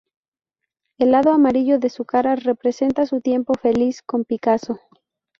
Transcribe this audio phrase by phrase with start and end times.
[0.97, 4.79] El lado amarillo de su cara representa su tiempo feliz con Picasso.